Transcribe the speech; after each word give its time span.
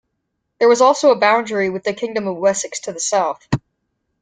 There 0.57 0.67
was 0.67 0.81
also 0.81 1.11
a 1.11 1.15
boundary 1.19 1.69
with 1.69 1.83
the 1.83 1.93
kingdom 1.93 2.27
of 2.27 2.35
Wessex 2.37 2.79
to 2.79 2.91
the 2.91 2.99
south. 2.99 3.47